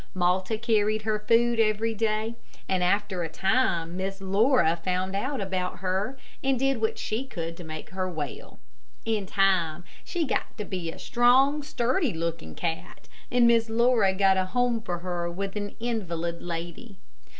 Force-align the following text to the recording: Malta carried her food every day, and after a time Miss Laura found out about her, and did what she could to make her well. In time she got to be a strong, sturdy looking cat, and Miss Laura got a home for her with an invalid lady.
Malta 0.15 0.57
carried 0.57 1.03
her 1.03 1.19
food 1.19 1.59
every 1.59 1.93
day, 1.93 2.33
and 2.67 2.83
after 2.83 3.21
a 3.21 3.29
time 3.29 3.95
Miss 3.95 4.19
Laura 4.19 4.75
found 4.83 5.15
out 5.15 5.39
about 5.39 5.77
her, 5.77 6.17
and 6.43 6.57
did 6.57 6.81
what 6.81 6.97
she 6.97 7.23
could 7.23 7.55
to 7.55 7.63
make 7.63 7.91
her 7.91 8.09
well. 8.09 8.57
In 9.05 9.27
time 9.27 9.83
she 10.03 10.25
got 10.25 10.57
to 10.57 10.65
be 10.65 10.91
a 10.91 10.97
strong, 10.97 11.61
sturdy 11.61 12.13
looking 12.15 12.55
cat, 12.55 13.09
and 13.29 13.45
Miss 13.45 13.69
Laura 13.69 14.11
got 14.11 14.37
a 14.37 14.45
home 14.45 14.81
for 14.81 14.97
her 15.05 15.29
with 15.29 15.55
an 15.55 15.75
invalid 15.79 16.41
lady. 16.41 16.97